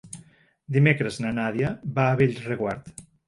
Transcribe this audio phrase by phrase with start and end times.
[0.77, 1.69] Dimecres na Nàdia
[1.99, 2.91] va a Bellreguard.